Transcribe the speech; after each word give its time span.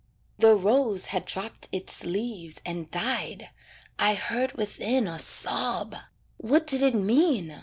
The 0.39 0.55
rose 0.55 1.05
had 1.13 1.25
dropped 1.25 1.67
its 1.71 2.03
leaves 2.05 2.59
and 2.65 2.89
died, 2.89 3.51
I 3.99 4.15
heard 4.15 4.53
within 4.53 5.07
a 5.07 5.19
sob. 5.19 5.95
What 6.37 6.65
did 6.65 6.81
it 6.81 6.95
mean? 6.95 7.51